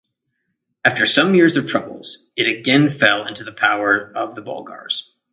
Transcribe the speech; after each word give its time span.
After 0.83 1.05
some 1.05 1.35
years 1.35 1.55
of 1.57 1.67
troubles 1.67 2.25
it 2.35 2.47
again 2.47 2.89
fell 2.89 3.27
into 3.27 3.43
the 3.43 3.51
power 3.51 4.11
of 4.15 4.33
the 4.33 4.41
Bulgars. 4.41 5.13